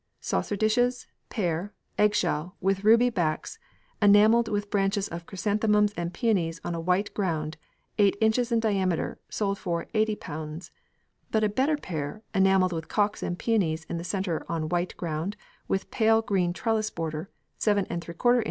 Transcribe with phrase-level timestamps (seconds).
[0.19, 3.59] Saucer dishes, pair, eggshell, with ruby backs,
[4.01, 7.55] enamelled with branches of chrysanthemums and peonies on a white ground,
[7.99, 8.33] 8 in.
[8.33, 10.71] in diameter, sold for ┬Ż80,
[11.29, 15.37] but a better pair, enamelled with cocks and peonies in the centre on white ground,
[15.67, 17.29] with pale green trellis border,
[17.59, 18.15] 7┬Š in.